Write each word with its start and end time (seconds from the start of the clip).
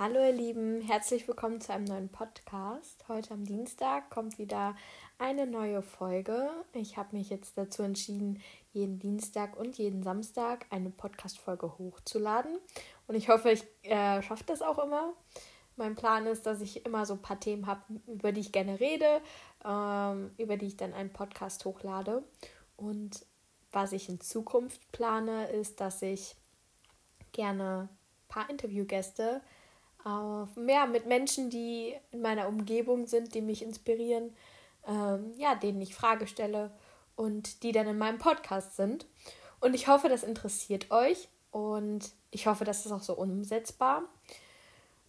Hallo 0.00 0.20
ihr 0.24 0.32
Lieben, 0.32 0.80
herzlich 0.80 1.26
willkommen 1.26 1.60
zu 1.60 1.72
einem 1.72 1.86
neuen 1.86 2.08
Podcast. 2.08 3.04
Heute 3.08 3.34
am 3.34 3.44
Dienstag 3.44 4.10
kommt 4.10 4.38
wieder 4.38 4.76
eine 5.18 5.44
neue 5.44 5.82
Folge. 5.82 6.50
Ich 6.72 6.96
habe 6.96 7.16
mich 7.16 7.30
jetzt 7.30 7.58
dazu 7.58 7.82
entschieden, 7.82 8.40
jeden 8.72 9.00
Dienstag 9.00 9.56
und 9.56 9.76
jeden 9.76 10.04
Samstag 10.04 10.66
eine 10.70 10.90
Podcast-Folge 10.90 11.78
hochzuladen. 11.78 12.60
Und 13.08 13.16
ich 13.16 13.28
hoffe, 13.28 13.50
ich 13.50 13.64
äh, 13.82 14.22
schaffe 14.22 14.44
das 14.46 14.62
auch 14.62 14.78
immer. 14.78 15.14
Mein 15.74 15.96
Plan 15.96 16.26
ist, 16.26 16.46
dass 16.46 16.60
ich 16.60 16.86
immer 16.86 17.04
so 17.04 17.14
ein 17.14 17.22
paar 17.22 17.40
Themen 17.40 17.66
habe, 17.66 17.82
über 18.06 18.30
die 18.30 18.42
ich 18.42 18.52
gerne 18.52 18.78
rede, 18.78 19.20
ähm, 19.64 20.30
über 20.38 20.56
die 20.56 20.66
ich 20.66 20.76
dann 20.76 20.94
einen 20.94 21.12
Podcast 21.12 21.64
hochlade. 21.64 22.22
Und 22.76 23.26
was 23.72 23.90
ich 23.90 24.08
in 24.08 24.20
Zukunft 24.20 24.92
plane, 24.92 25.48
ist, 25.48 25.80
dass 25.80 26.02
ich 26.02 26.36
gerne 27.32 27.88
ein 27.90 28.28
paar 28.28 28.48
Interviewgäste 28.48 29.40
auf, 30.08 30.48
ja, 30.66 30.86
mit 30.86 31.06
Menschen, 31.06 31.50
die 31.50 31.94
in 32.10 32.22
meiner 32.22 32.48
Umgebung 32.48 33.06
sind, 33.06 33.34
die 33.34 33.42
mich 33.42 33.62
inspirieren, 33.62 34.34
ähm, 34.86 35.32
ja, 35.36 35.54
denen 35.54 35.80
ich 35.80 35.94
Frage 35.94 36.26
stelle 36.26 36.70
und 37.14 37.62
die 37.62 37.72
dann 37.72 37.86
in 37.86 37.98
meinem 37.98 38.18
Podcast 38.18 38.76
sind. 38.76 39.06
Und 39.60 39.74
ich 39.74 39.88
hoffe, 39.88 40.08
das 40.08 40.22
interessiert 40.22 40.90
euch 40.90 41.28
und 41.50 42.10
ich 42.30 42.46
hoffe, 42.46 42.64
das 42.64 42.86
ist 42.86 42.92
auch 42.92 43.02
so 43.02 43.14
umsetzbar. 43.14 44.02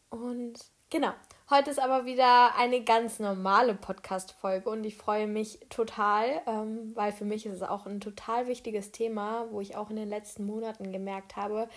Und 0.09 0.59
genau, 0.89 1.11
heute 1.49 1.69
ist 1.69 1.79
aber 1.79 2.05
wieder 2.05 2.55
eine 2.55 2.83
ganz 2.83 3.19
normale 3.19 3.75
Podcast-Folge 3.75 4.69
und 4.69 4.83
ich 4.83 4.97
freue 4.97 5.27
mich 5.27 5.59
total, 5.69 6.41
ähm, 6.47 6.91
weil 6.95 7.13
für 7.13 7.25
mich 7.25 7.45
ist 7.45 7.55
es 7.55 7.61
auch 7.61 7.85
ein 7.85 8.01
total 8.01 8.47
wichtiges 8.47 8.91
Thema, 8.91 9.45
wo 9.51 9.61
ich 9.61 9.75
auch 9.75 9.91
in 9.91 9.95
den 9.95 10.09
letzten 10.09 10.45
Monaten 10.45 10.91
gemerkt 10.91 11.35
habe, 11.35 11.69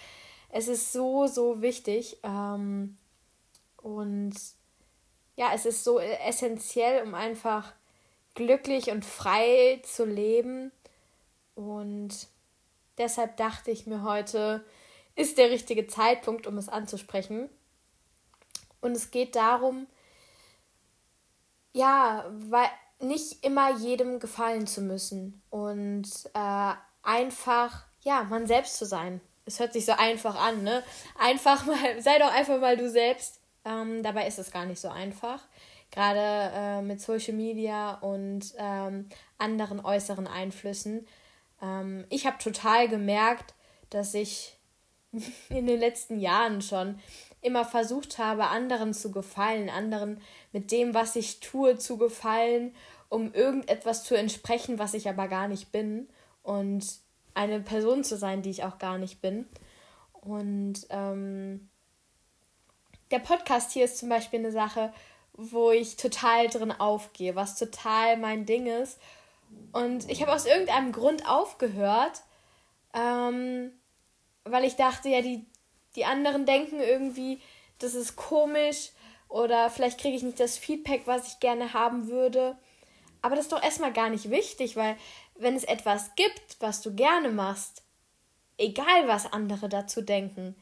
es 0.49 0.69
ist 0.69 0.93
so, 0.93 1.27
so 1.27 1.63
wichtig, 1.63 2.19
ähm, 2.23 2.97
ja, 5.37 5.53
es 5.55 5.67
ist 5.67 5.85
so 5.85 5.99
essentiell, 5.99 7.03
um 7.03 7.15
einfach 7.15 7.73
glücklich 8.35 8.91
und 8.91 9.05
frei 9.05 9.81
zu 9.85 10.05
leben. 10.05 10.73
Und 11.55 12.29
deshalb 12.99 13.37
dachte 13.37 13.71
ich 13.71 13.87
mir 13.87 14.03
heute, 14.03 14.65
ist 15.15 15.39
der 15.39 15.51
richtige 15.51 15.87
Zeitpunkt, 15.87 16.47
um 16.47 16.59
es 16.59 16.69
anzusprechen. 16.69 17.49
Und 18.81 18.93
es 18.93 19.11
geht 19.11 19.37
darum, 19.37 19.87
ja, 21.73 22.27
weil 22.31 22.69
nicht 23.01 23.45
immer 23.45 23.77
jedem 23.77 24.21
gefallen 24.21 24.67
zu 24.67 24.81
müssen 24.81 25.43
und 25.51 26.09
äh, 26.35 26.73
einfach, 27.03 27.85
ja, 28.03 28.25
man 28.25 28.47
selbst 28.47 28.77
zu 28.77 28.87
sein. 28.87 29.21
Es 29.45 29.59
hört 29.59 29.73
sich 29.73 29.85
so 29.85 29.93
einfach 29.93 30.37
an, 30.37 30.63
ne? 30.63 30.85
Einfach 31.19 31.67
mal, 31.67 32.01
sei 32.01 32.19
doch 32.19 32.33
einfach 32.33 32.61
mal 32.61 32.77
du 32.77 32.89
selbst. 32.89 33.42
Ähm, 33.65 34.03
dabei 34.03 34.27
ist 34.27 34.39
es 34.39 34.51
gar 34.51 34.67
nicht 34.67 34.81
so 34.81 34.89
einfach. 34.89 35.41
Gerade 35.91 36.53
äh, 36.55 36.83
mit 36.83 37.01
Social 37.01 37.35
Media 37.35 37.95
und 37.95 38.55
ähm, 38.59 39.09
anderen 39.39 39.85
äußeren 39.85 40.27
Einflüssen. 40.27 41.07
Ähm, 41.61 42.05
ich 42.09 42.27
habe 42.27 42.39
total 42.39 42.89
gemerkt, 42.89 43.55
dass 43.91 44.15
ich 44.15 44.57
in 45.49 45.67
den 45.67 45.79
letzten 45.79 46.19
Jahren 46.19 46.63
schon 46.63 46.99
immer 47.43 47.65
versucht 47.65 48.19
habe, 48.19 48.47
anderen 48.47 48.95
zu 48.95 49.11
gefallen, 49.11 49.69
anderen 49.69 50.21
mit 50.53 50.71
dem, 50.71 50.95
was 50.95 51.17
ich 51.17 51.41
tue, 51.41 51.77
zu 51.77 51.99
gefallen, 51.99 52.75
um 53.09 53.35
irgendetwas 53.35 54.05
zu 54.05 54.17
entsprechen, 54.17 54.79
was 54.79 54.95
ich 54.95 55.09
aber 55.09 55.29
gar 55.29 55.49
nicht 55.49 55.73
bin 55.73 56.09
und 56.43 56.87
eine 57.35 57.61
Person 57.61 58.05
zu 58.05 58.17
sein, 58.17 58.43
die 58.43 58.51
ich 58.51 58.65
auch 58.65 58.79
gar 58.79 58.99
nicht 58.99 59.21
bin. 59.21 59.47
Und 60.13 60.87
ähm, 60.91 61.69
der 63.13 63.19
Podcast 63.19 63.73
hier 63.73 63.85
ist 63.85 63.99
zum 63.99 64.09
Beispiel 64.09 64.41
eine 64.41 64.53
Sache, 64.53 64.93
wo 65.35 65.71
ich 65.71 65.97
total 65.97 66.49
drin 66.49 66.73
aufgehe, 66.73 67.37
was 67.37 67.59
total 67.59 68.17
mein 68.17 68.47
Ding 68.47 68.67
ist. 68.67 68.99
Und 69.73 70.11
ich 70.11 70.23
habe 70.23 70.33
aus 70.33 70.47
irgendeinem 70.47 70.93
Grund 70.93 71.29
aufgehört, 71.29 72.23
ähm, 72.95 73.71
weil 74.45 74.65
ich 74.65 74.77
dachte, 74.77 75.09
ja, 75.09 75.21
die, 75.21 75.45
die 75.95 76.05
anderen 76.05 76.47
denken 76.47 76.81
irgendwie, 76.81 77.41
das 77.79 77.95
ist 77.95 78.17
komisch 78.17 78.91
oder 79.29 79.71
vielleicht 79.71 80.01
kriege 80.01 80.17
ich 80.17 80.23
nicht 80.23 80.41
das 80.41 80.59
Feedback, 80.59 81.03
was 81.07 81.29
ich 81.29 81.41
gerne 81.41 81.73
haben 81.73 82.09
würde. 82.09 82.57
Aber 83.21 83.37
das 83.37 83.47
ist 83.47 83.53
doch 83.53 83.63
erstmal 83.63 83.93
gar 83.93 84.11
nicht 84.11 84.31
wichtig, 84.31 84.77
weil 84.77 84.97
wenn 85.37 85.55
es 85.55 85.65
etwas 85.65 86.15
gibt, 86.17 86.57
was 86.61 86.81
du 86.81 86.95
gerne 86.95 87.31
machst, 87.31 87.83
egal 88.59 89.07
was 89.07 89.33
andere 89.33 89.69
dazu 89.69 90.03
denken, 90.03 90.57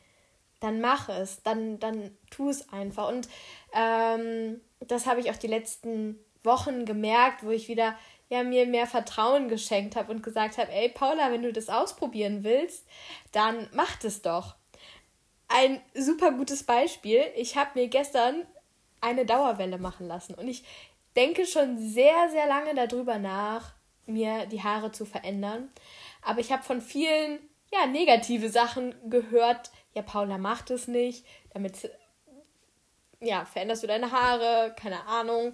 dann 0.60 0.80
mach 0.80 1.08
es, 1.08 1.42
dann, 1.42 1.78
dann 1.80 2.16
tu 2.30 2.48
es 2.48 2.72
einfach. 2.72 3.08
Und 3.08 3.28
ähm, 3.74 4.60
das 4.80 5.06
habe 5.06 5.20
ich 5.20 5.30
auch 5.30 5.36
die 5.36 5.46
letzten 5.46 6.18
Wochen 6.42 6.84
gemerkt, 6.84 7.42
wo 7.42 7.50
ich 7.50 7.68
wieder 7.68 7.96
ja, 8.28 8.44
mir 8.44 8.66
mehr 8.66 8.86
Vertrauen 8.86 9.48
geschenkt 9.48 9.96
habe 9.96 10.12
und 10.12 10.22
gesagt 10.22 10.56
habe, 10.56 10.70
ey 10.70 10.88
Paula, 10.88 11.32
wenn 11.32 11.42
du 11.42 11.52
das 11.52 11.68
ausprobieren 11.68 12.44
willst, 12.44 12.86
dann 13.32 13.68
mach 13.72 13.96
das 13.96 14.22
doch. 14.22 14.54
Ein 15.48 15.80
super 15.94 16.30
gutes 16.30 16.62
Beispiel, 16.62 17.24
ich 17.34 17.56
habe 17.56 17.70
mir 17.74 17.88
gestern 17.88 18.46
eine 19.00 19.26
Dauerwelle 19.26 19.78
machen 19.78 20.06
lassen 20.06 20.34
und 20.34 20.46
ich 20.46 20.64
denke 21.16 21.44
schon 21.44 21.78
sehr, 21.78 22.28
sehr 22.30 22.46
lange 22.46 22.74
darüber 22.74 23.18
nach, 23.18 23.72
mir 24.06 24.46
die 24.46 24.62
Haare 24.62 24.92
zu 24.92 25.04
verändern. 25.04 25.70
Aber 26.22 26.38
ich 26.38 26.52
habe 26.52 26.62
von 26.62 26.80
vielen 26.80 27.40
ja, 27.72 27.86
negative 27.86 28.48
Sachen 28.48 28.94
gehört, 29.08 29.70
ja, 29.94 30.02
Paula 30.02 30.38
macht 30.38 30.70
es 30.70 30.88
nicht, 30.88 31.24
damit, 31.52 31.90
ja, 33.20 33.44
veränderst 33.44 33.82
du 33.82 33.86
deine 33.86 34.12
Haare, 34.12 34.74
keine 34.78 35.06
Ahnung. 35.06 35.52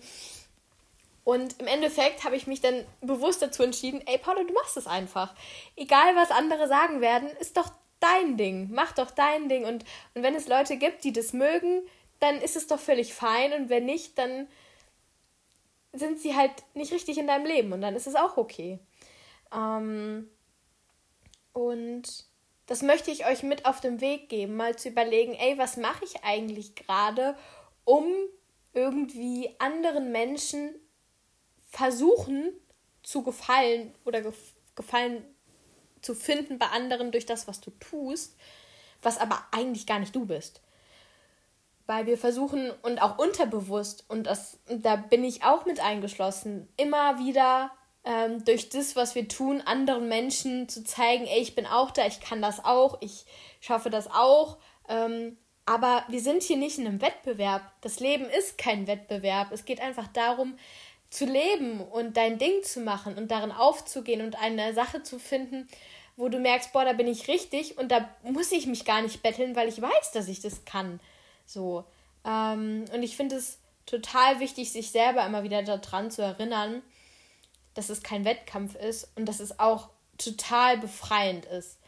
Und 1.24 1.60
im 1.60 1.66
Endeffekt 1.66 2.22
habe 2.22 2.36
ich 2.36 2.46
mich 2.46 2.60
dann 2.60 2.84
bewusst 3.00 3.42
dazu 3.42 3.62
entschieden, 3.64 4.00
ey 4.06 4.18
Paula, 4.18 4.44
du 4.44 4.52
machst 4.52 4.76
es 4.76 4.86
einfach. 4.86 5.34
Egal, 5.74 6.14
was 6.14 6.30
andere 6.30 6.68
sagen 6.68 7.00
werden, 7.00 7.28
ist 7.40 7.56
doch 7.56 7.68
dein 7.98 8.36
Ding. 8.36 8.70
Mach 8.72 8.92
doch 8.92 9.10
dein 9.10 9.48
Ding. 9.48 9.64
Und, 9.64 9.84
und 10.14 10.22
wenn 10.22 10.34
es 10.34 10.46
Leute 10.46 10.76
gibt, 10.76 11.02
die 11.02 11.12
das 11.12 11.32
mögen, 11.32 11.82
dann 12.20 12.40
ist 12.40 12.54
es 12.54 12.66
doch 12.66 12.78
völlig 12.78 13.14
fein. 13.14 13.52
Und 13.52 13.68
wenn 13.68 13.86
nicht, 13.86 14.16
dann 14.18 14.46
sind 15.92 16.20
sie 16.20 16.36
halt 16.36 16.52
nicht 16.74 16.92
richtig 16.92 17.18
in 17.18 17.26
deinem 17.26 17.46
Leben. 17.46 17.72
Und 17.72 17.80
dann 17.80 17.96
ist 17.96 18.06
es 18.06 18.14
auch 18.14 18.36
okay. 18.36 18.78
Ähm, 19.52 20.30
und 21.52 22.25
das 22.66 22.82
möchte 22.82 23.10
ich 23.10 23.26
euch 23.26 23.42
mit 23.42 23.64
auf 23.64 23.80
den 23.80 24.00
Weg 24.00 24.28
geben, 24.28 24.56
mal 24.56 24.76
zu 24.76 24.88
überlegen, 24.88 25.34
ey, 25.34 25.56
was 25.56 25.76
mache 25.76 26.04
ich 26.04 26.24
eigentlich 26.24 26.74
gerade, 26.74 27.36
um 27.84 28.06
irgendwie 28.72 29.54
anderen 29.58 30.12
Menschen 30.12 30.74
versuchen 31.70 32.52
zu 33.02 33.22
gefallen 33.22 33.94
oder 34.04 34.20
gef 34.20 34.36
gefallen 34.74 35.24
zu 36.02 36.14
finden 36.14 36.58
bei 36.58 36.66
anderen 36.66 37.10
durch 37.10 37.24
das, 37.24 37.48
was 37.48 37.62
du 37.62 37.70
tust, 37.70 38.36
was 39.00 39.16
aber 39.16 39.42
eigentlich 39.52 39.86
gar 39.86 39.98
nicht 39.98 40.14
du 40.14 40.26
bist. 40.26 40.60
Weil 41.86 42.06
wir 42.06 42.18
versuchen 42.18 42.70
und 42.82 43.00
auch 43.00 43.16
unterbewusst, 43.16 44.04
und 44.08 44.24
das, 44.24 44.58
da 44.66 44.96
bin 44.96 45.24
ich 45.24 45.44
auch 45.44 45.64
mit 45.64 45.80
eingeschlossen, 45.80 46.68
immer 46.76 47.18
wieder 47.18 47.70
ähm, 48.06 48.44
durch 48.44 48.70
das, 48.70 48.94
was 48.94 49.14
wir 49.16 49.28
tun, 49.28 49.60
anderen 49.60 50.08
Menschen 50.08 50.68
zu 50.68 50.84
zeigen, 50.84 51.26
ey, 51.26 51.40
ich 51.40 51.56
bin 51.56 51.66
auch 51.66 51.90
da, 51.90 52.06
ich 52.06 52.20
kann 52.20 52.40
das 52.40 52.64
auch, 52.64 52.98
ich 53.02 53.26
schaffe 53.60 53.90
das 53.90 54.08
auch. 54.08 54.58
Ähm, 54.88 55.36
aber 55.66 56.04
wir 56.08 56.20
sind 56.20 56.44
hier 56.44 56.56
nicht 56.56 56.78
in 56.78 56.86
einem 56.86 57.02
Wettbewerb. 57.02 57.62
Das 57.80 57.98
Leben 57.98 58.26
ist 58.26 58.56
kein 58.56 58.86
Wettbewerb. 58.86 59.50
Es 59.50 59.64
geht 59.64 59.80
einfach 59.80 60.06
darum, 60.06 60.56
zu 61.10 61.24
leben 61.24 61.80
und 61.80 62.16
dein 62.16 62.38
Ding 62.38 62.62
zu 62.62 62.80
machen 62.80 63.18
und 63.18 63.32
darin 63.32 63.50
aufzugehen 63.50 64.22
und 64.22 64.40
eine 64.40 64.72
Sache 64.74 65.02
zu 65.02 65.18
finden, 65.18 65.68
wo 66.16 66.28
du 66.28 66.38
merkst, 66.38 66.72
boah, 66.72 66.84
da 66.84 66.92
bin 66.92 67.08
ich 67.08 67.26
richtig 67.26 67.76
und 67.76 67.90
da 67.90 68.08
muss 68.22 68.52
ich 68.52 68.66
mich 68.66 68.84
gar 68.84 69.02
nicht 69.02 69.22
betteln, 69.22 69.56
weil 69.56 69.68
ich 69.68 69.82
weiß, 69.82 70.12
dass 70.12 70.28
ich 70.28 70.40
das 70.40 70.64
kann. 70.64 71.00
So. 71.44 71.84
Ähm, 72.24 72.84
und 72.92 73.02
ich 73.02 73.16
finde 73.16 73.36
es 73.36 73.58
total 73.84 74.38
wichtig, 74.38 74.70
sich 74.70 74.92
selber 74.92 75.26
immer 75.26 75.42
wieder 75.42 75.62
daran 75.62 76.12
zu 76.12 76.22
erinnern, 76.22 76.82
dass 77.76 77.90
es 77.90 78.02
kein 78.02 78.24
Wettkampf 78.24 78.74
ist 78.74 79.08
und 79.14 79.26
dass 79.26 79.40
es 79.40 79.58
auch 79.58 79.90
total 80.18 80.78
befreiend 80.78 81.44
ist. 81.44 81.78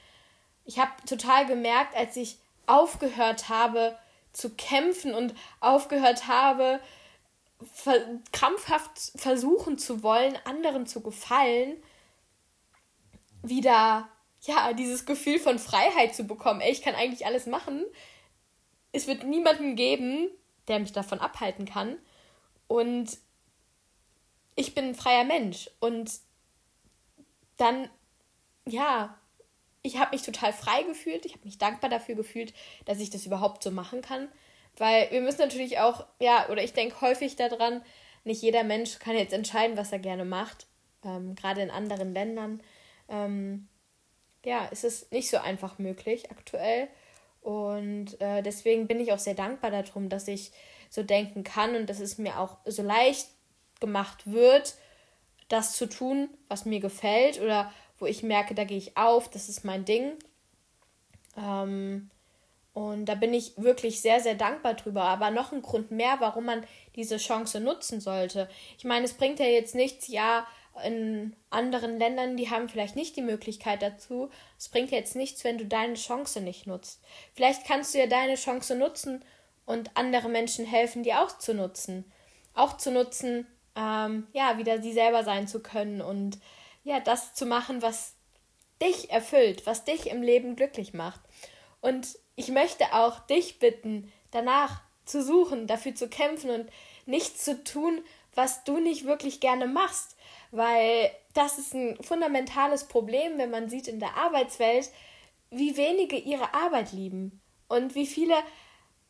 Ich 0.64 0.78
habe 0.78 0.92
total 1.06 1.46
gemerkt, 1.46 1.96
als 1.96 2.16
ich 2.16 2.38
aufgehört 2.66 3.48
habe 3.48 3.98
zu 4.32 4.50
kämpfen 4.50 5.14
und 5.14 5.34
aufgehört 5.60 6.28
habe, 6.28 6.80
krampfhaft 8.32 9.12
versuchen 9.16 9.78
zu 9.78 10.02
wollen, 10.02 10.38
anderen 10.44 10.86
zu 10.86 11.00
gefallen, 11.00 11.76
wieder 13.42 14.08
ja, 14.42 14.72
dieses 14.72 15.06
Gefühl 15.06 15.38
von 15.38 15.58
Freiheit 15.58 16.14
zu 16.14 16.24
bekommen. 16.24 16.60
Ey, 16.60 16.70
ich 16.70 16.82
kann 16.82 16.94
eigentlich 16.94 17.26
alles 17.26 17.46
machen. 17.46 17.84
Es 18.92 19.06
wird 19.06 19.24
niemanden 19.24 19.74
geben, 19.74 20.30
der 20.68 20.78
mich 20.78 20.92
davon 20.92 21.18
abhalten 21.18 21.64
kann. 21.64 21.96
Und 22.68 23.18
ich 24.58 24.74
bin 24.74 24.86
ein 24.86 24.94
freier 24.96 25.22
Mensch 25.22 25.70
und 25.78 26.10
dann, 27.58 27.88
ja, 28.66 29.16
ich 29.82 29.98
habe 29.98 30.10
mich 30.10 30.22
total 30.22 30.52
frei 30.52 30.82
gefühlt, 30.82 31.24
ich 31.24 31.34
habe 31.34 31.44
mich 31.44 31.58
dankbar 31.58 31.88
dafür 31.88 32.16
gefühlt, 32.16 32.52
dass 32.84 32.98
ich 32.98 33.08
das 33.08 33.24
überhaupt 33.24 33.62
so 33.62 33.70
machen 33.70 34.02
kann, 34.02 34.28
Weil 34.76 35.10
wir 35.10 35.20
müssen 35.20 35.40
natürlich 35.40 35.78
auch, 35.78 36.06
ja, 36.20 36.48
oder 36.50 36.62
ich 36.62 36.72
denke 36.72 37.00
häufig 37.00 37.36
daran, 37.36 37.82
nicht 38.24 38.42
jeder 38.42 38.64
Mensch 38.64 38.98
kann 38.98 39.16
jetzt 39.16 39.32
entscheiden, 39.32 39.76
was 39.76 39.92
er 39.92 39.98
gerne 40.00 40.24
macht. 40.24 40.66
Ähm, 41.04 41.34
Gerade 41.34 41.62
in 41.62 41.70
anderen 41.70 42.12
Ländern. 42.12 42.62
Ähm, 43.08 43.68
ja, 44.44 44.66
ist 44.66 44.84
es 44.84 45.10
nicht 45.10 45.30
so 45.30 45.38
einfach 45.38 45.78
möglich 45.78 46.30
aktuell. 46.30 46.88
Und 47.40 48.20
äh, 48.20 48.42
deswegen 48.42 48.86
bin 48.86 49.00
ich 49.00 49.12
auch 49.12 49.18
sehr 49.18 49.34
dankbar 49.34 49.70
darum, 49.70 50.08
dass 50.08 50.28
ich 50.28 50.52
so 50.90 51.02
denken 51.02 51.44
kann 51.44 51.74
und 51.76 51.88
dass 51.88 52.00
es 52.00 52.18
mir 52.18 52.38
auch 52.38 52.58
so 52.64 52.82
leicht 52.82 53.28
gemacht 53.80 54.30
wird, 54.30 54.74
das 55.48 55.72
zu 55.72 55.86
tun, 55.86 56.28
was 56.48 56.64
mir 56.64 56.80
gefällt 56.80 57.40
oder 57.40 57.72
wo 57.98 58.06
ich 58.06 58.22
merke, 58.22 58.54
da 58.54 58.64
gehe 58.64 58.78
ich 58.78 58.96
auf, 58.96 59.28
das 59.30 59.48
ist 59.48 59.64
mein 59.64 59.84
Ding. 59.84 60.12
Ähm, 61.36 62.10
und 62.74 63.06
da 63.06 63.16
bin 63.16 63.34
ich 63.34 63.56
wirklich 63.56 64.00
sehr, 64.00 64.20
sehr 64.20 64.36
dankbar 64.36 64.74
drüber. 64.74 65.02
Aber 65.02 65.30
noch 65.30 65.50
ein 65.52 65.62
Grund 65.62 65.90
mehr, 65.90 66.16
warum 66.20 66.44
man 66.44 66.64
diese 66.94 67.16
Chance 67.16 67.58
nutzen 67.60 68.00
sollte. 68.00 68.48
Ich 68.76 68.84
meine, 68.84 69.04
es 69.04 69.14
bringt 69.14 69.40
ja 69.40 69.46
jetzt 69.46 69.74
nichts, 69.74 70.06
ja, 70.06 70.46
in 70.84 71.34
anderen 71.50 71.98
Ländern, 71.98 72.36
die 72.36 72.50
haben 72.50 72.68
vielleicht 72.68 72.94
nicht 72.94 73.16
die 73.16 73.22
Möglichkeit 73.22 73.82
dazu. 73.82 74.30
Es 74.58 74.68
bringt 74.68 74.90
jetzt 74.92 75.16
nichts, 75.16 75.42
wenn 75.42 75.58
du 75.58 75.66
deine 75.66 75.94
Chance 75.94 76.40
nicht 76.40 76.68
nutzt. 76.68 77.02
Vielleicht 77.34 77.66
kannst 77.66 77.94
du 77.94 77.98
ja 77.98 78.06
deine 78.06 78.36
Chance 78.36 78.76
nutzen 78.76 79.24
und 79.66 79.90
andere 79.96 80.28
Menschen 80.28 80.64
helfen, 80.64 81.02
die 81.02 81.14
auch 81.14 81.36
zu 81.38 81.54
nutzen. 81.54 82.04
Auch 82.54 82.76
zu 82.76 82.90
nutzen, 82.90 83.46
ähm, 83.78 84.26
ja, 84.32 84.58
wieder 84.58 84.82
sie 84.82 84.92
selber 84.92 85.22
sein 85.22 85.46
zu 85.46 85.60
können 85.60 86.02
und 86.02 86.38
ja, 86.82 86.98
das 87.00 87.34
zu 87.34 87.46
machen, 87.46 87.80
was 87.80 88.14
dich 88.82 89.10
erfüllt, 89.10 89.66
was 89.66 89.84
dich 89.84 90.10
im 90.10 90.22
Leben 90.22 90.56
glücklich 90.56 90.94
macht. 90.94 91.20
Und 91.80 92.18
ich 92.34 92.48
möchte 92.48 92.92
auch 92.92 93.20
dich 93.20 93.58
bitten, 93.60 94.12
danach 94.32 94.82
zu 95.04 95.22
suchen, 95.22 95.66
dafür 95.66 95.94
zu 95.94 96.08
kämpfen 96.08 96.50
und 96.50 96.70
nichts 97.06 97.44
zu 97.44 97.62
tun, 97.62 98.02
was 98.34 98.64
du 98.64 98.78
nicht 98.78 99.04
wirklich 99.04 99.40
gerne 99.40 99.66
machst. 99.66 100.16
Weil 100.50 101.10
das 101.34 101.58
ist 101.58 101.74
ein 101.74 102.02
fundamentales 102.02 102.84
Problem, 102.84 103.38
wenn 103.38 103.50
man 103.50 103.70
sieht 103.70 103.86
in 103.86 104.00
der 104.00 104.16
Arbeitswelt, 104.16 104.90
wie 105.50 105.76
wenige 105.76 106.16
ihre 106.16 106.52
Arbeit 106.52 106.92
lieben 106.92 107.40
und 107.68 107.94
wie 107.94 108.06
viele 108.06 108.34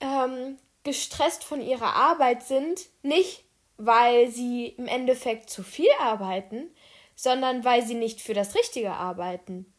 ähm, 0.01 0.59
gestresst 0.85 1.43
von 1.43 1.61
ihrer 1.61 1.95
Arbeit 1.95 2.43
sind, 2.43 2.87
nicht 3.03 3.45
weil 3.79 4.29
sie 4.29 4.67
im 4.67 4.87
Endeffekt 4.87 5.49
zu 5.49 5.63
viel 5.63 5.91
arbeiten, 6.01 6.71
sondern 7.15 7.65
weil 7.65 7.83
sie 7.83 7.95
nicht 7.95 8.21
für 8.21 8.35
das 8.35 8.55
Richtige 8.55 8.93
arbeiten. 8.93 9.73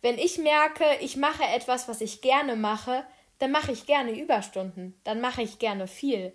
Wenn 0.00 0.18
ich 0.18 0.38
merke, 0.38 0.84
ich 1.00 1.16
mache 1.16 1.42
etwas, 1.42 1.88
was 1.88 2.00
ich 2.00 2.20
gerne 2.20 2.54
mache, 2.54 3.04
dann 3.38 3.50
mache 3.50 3.72
ich 3.72 3.86
gerne 3.86 4.12
Überstunden, 4.12 4.98
dann 5.04 5.20
mache 5.20 5.42
ich 5.42 5.58
gerne 5.58 5.88
viel, 5.88 6.32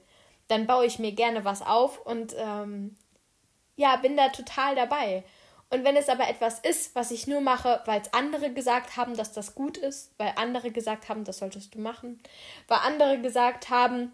dann 0.48 0.68
baue 0.68 0.86
ich 0.86 1.00
mir 1.00 1.14
gerne 1.14 1.46
was 1.46 1.62
auf 1.62 2.06
und 2.06 2.36
ähm, 2.38 2.98
ja, 3.76 3.96
bin 3.98 4.18
da 4.18 4.30
total 4.30 4.76
dabei. 4.76 5.24
Und 5.70 5.84
wenn 5.84 5.96
es 5.96 6.10
aber 6.10 6.28
etwas 6.28 6.60
ist, 6.60 6.94
was 6.94 7.10
ich 7.10 7.26
nur 7.26 7.42
mache, 7.42 7.82
weil 7.86 8.02
es 8.02 8.14
andere 8.14 8.54
gesagt 8.54 8.96
haben, 8.96 9.16
dass 9.18 9.34
das 9.34 9.56
gut 9.56 9.78
ist, 9.78 10.14
weil 10.18 10.34
andere 10.36 10.72
gesagt 10.72 11.10
haben, 11.10 11.24
das 11.24 11.40
solltest 11.40 11.74
du 11.74 11.80
machen, 11.80 12.22
weil 12.68 12.80
andere 12.84 13.20
gesagt 13.20 13.70
haben, 13.70 14.12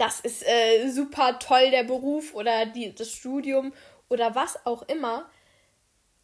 das 0.00 0.20
ist 0.20 0.46
äh, 0.46 0.88
super 0.88 1.38
toll 1.38 1.70
der 1.70 1.84
Beruf 1.84 2.34
oder 2.34 2.64
die, 2.64 2.94
das 2.94 3.12
Studium 3.12 3.74
oder 4.08 4.34
was 4.34 4.64
auch 4.64 4.82
immer, 4.82 5.30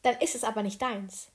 dann 0.02 0.17
ist 0.20 0.34
es 0.34 0.44
aber 0.44 0.62
nicht 0.62 0.81
deins. 0.81 1.28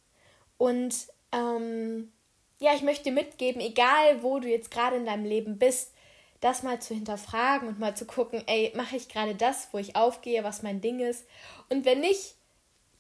Und 0.57 1.07
ähm, 1.31 2.11
ja, 2.59 2.73
ich 2.73 2.81
möchte 2.81 3.11
mitgeben, 3.11 3.61
egal 3.61 4.23
wo 4.23 4.39
du 4.39 4.47
jetzt 4.47 4.71
gerade 4.71 4.95
in 4.95 5.05
deinem 5.05 5.25
Leben 5.25 5.59
bist, 5.59 5.93
das 6.39 6.63
mal 6.63 6.81
zu 6.81 6.95
hinterfragen 6.95 7.67
und 7.67 7.79
mal 7.79 7.95
zu 7.95 8.05
gucken, 8.05 8.43
ey, 8.47 8.71
mache 8.75 8.95
ich 8.95 9.07
gerade 9.07 9.35
das, 9.35 9.67
wo 9.71 9.77
ich 9.77 9.95
aufgehe, 9.95 10.43
was 10.43 10.63
mein 10.63 10.81
Ding 10.81 10.99
ist? 10.99 11.25
Und 11.69 11.85
wenn 11.85 11.99
nicht, 11.99 12.35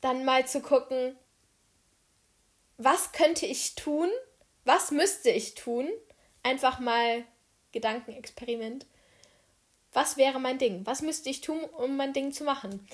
dann 0.01 0.23
mal 0.23 0.45
zu 0.45 0.61
gucken, 0.61 1.15
was 2.77 3.11
könnte 3.11 3.47
ich 3.47 3.73
tun? 3.73 4.09
Was 4.65 4.91
müsste 4.91 5.31
ich 5.31 5.55
tun? 5.55 5.89
Einfach 6.43 6.79
mal 6.79 7.23
Gedankenexperiment. 7.71 8.85
Was 9.93 10.17
wäre 10.17 10.39
mein 10.39 10.57
Ding? 10.57 10.85
Was 10.85 11.01
müsste 11.01 11.29
ich 11.29 11.41
tun, 11.41 11.63
um 11.77 11.97
mein 11.97 12.13
Ding 12.13 12.31
zu 12.31 12.43
machen? 12.43 12.87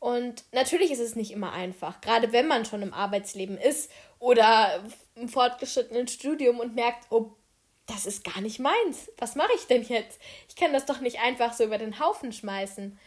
Und 0.00 0.44
natürlich 0.52 0.90
ist 0.90 1.00
es 1.00 1.14
nicht 1.14 1.30
immer 1.30 1.52
einfach, 1.52 2.00
gerade 2.00 2.32
wenn 2.32 2.48
man 2.48 2.64
schon 2.64 2.82
im 2.82 2.94
Arbeitsleben 2.94 3.58
ist 3.58 3.90
oder 4.18 4.82
im 5.14 5.28
fortgeschrittenen 5.28 6.08
Studium 6.08 6.58
und 6.58 6.74
merkt, 6.74 7.06
oh, 7.10 7.32
das 7.86 8.06
ist 8.06 8.24
gar 8.24 8.40
nicht 8.40 8.60
meins. 8.60 9.10
Was 9.18 9.34
mache 9.34 9.52
ich 9.56 9.66
denn 9.66 9.82
jetzt? 9.82 10.18
Ich 10.48 10.56
kann 10.56 10.72
das 10.72 10.86
doch 10.86 11.00
nicht 11.00 11.20
einfach 11.20 11.52
so 11.52 11.64
über 11.64 11.76
den 11.76 12.00
Haufen 12.00 12.32
schmeißen. 12.32 12.98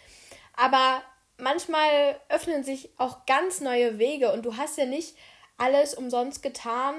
Aber 0.56 1.02
manchmal 1.38 2.20
öffnen 2.30 2.64
sich 2.64 2.90
auch 2.98 3.26
ganz 3.26 3.60
neue 3.60 3.98
Wege 3.98 4.32
und 4.32 4.44
du 4.44 4.58
hast 4.58 4.78
ja 4.78 4.86
nicht 4.86 5.16
alles 5.58 5.96
umsonst 5.96 6.44
getan, 6.44 6.96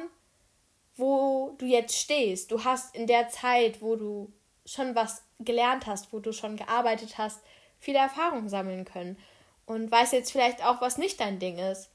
wo 0.96 1.54
du 1.58 1.66
jetzt 1.66 1.96
stehst. 1.96 2.50
Du 2.50 2.64
hast 2.64 2.94
in 2.96 3.06
der 3.06 3.28
Zeit, 3.28 3.80
wo 3.80 3.96
du 3.96 4.32
schon 4.66 4.94
was 4.94 5.22
gelernt 5.40 5.86
hast, 5.86 6.12
wo 6.12 6.20
du 6.20 6.32
schon 6.32 6.56
gearbeitet 6.56 7.18
hast, 7.18 7.40
viele 7.78 7.98
Erfahrungen 7.98 8.48
sammeln 8.48 8.84
können 8.84 9.18
und 9.66 9.90
weiß 9.90 10.12
jetzt 10.12 10.32
vielleicht 10.32 10.64
auch, 10.64 10.80
was 10.80 10.98
nicht 10.98 11.20
dein 11.20 11.38
Ding 11.38 11.58
ist. 11.58 11.90